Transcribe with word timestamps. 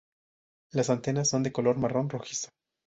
Las 0.71 0.89
antenas 0.89 1.29
son 1.29 1.43
de 1.43 1.51
color 1.51 1.77
marrón 1.77 2.09
rojizo. 2.09 2.49